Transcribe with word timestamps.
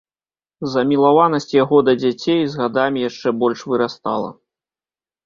Замілаванасць 0.75 1.51
яго 1.63 1.77
да 1.89 1.93
дзяцей 2.01 2.39
з 2.53 2.61
гадамі 2.63 3.05
яшчэ 3.09 3.35
больш 3.45 3.59
вырастала. 3.73 4.29